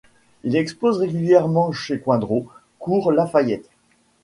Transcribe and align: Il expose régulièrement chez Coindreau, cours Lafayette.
Il 0.43 0.55
expose 0.55 0.97
régulièrement 0.97 1.71
chez 1.71 1.99
Coindreau, 1.99 2.47
cours 2.79 3.11
Lafayette. 3.11 3.69